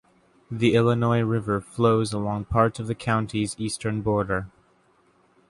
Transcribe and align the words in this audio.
The 0.49 0.73
Illinois 0.73 1.19
River 1.19 1.61
flows 1.61 2.11
along 2.11 2.45
part 2.45 2.79
of 2.79 2.87
the 2.87 2.95
county's 2.95 3.55
eastern 3.59 4.01
border. 4.01 4.47